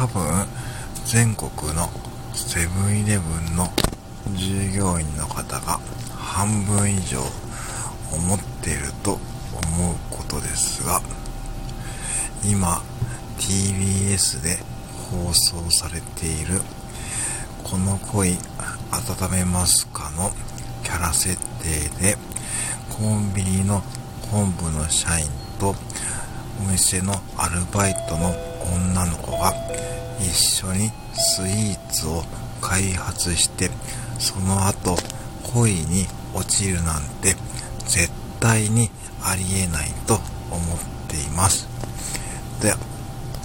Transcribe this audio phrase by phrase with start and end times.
[0.00, 0.46] 多分
[1.04, 1.90] 全国の
[2.32, 3.68] セブンイレブンの
[4.34, 5.78] 従業員の方が
[6.16, 7.18] 半分以上
[8.10, 9.18] 思っていると
[9.52, 11.02] 思うことですが
[12.42, 12.80] 今
[13.38, 14.56] TBS で
[15.10, 16.62] 放送されている
[17.62, 18.38] 「この恋
[18.90, 20.32] 温めますか?」の
[20.82, 22.16] キャラ設定で
[22.88, 23.82] コンビニの
[24.30, 25.26] 本部の社員
[25.58, 25.76] と
[26.58, 29.52] お店のアルバイトの女の子が
[30.20, 32.22] 一緒にスイーツを
[32.60, 33.70] 開発して
[34.18, 34.96] その後
[35.54, 37.34] 恋に落ちるなんて
[37.86, 38.90] 絶対に
[39.22, 40.14] ありえないと
[40.50, 40.78] 思っ
[41.08, 41.68] ています。
[42.60, 42.74] で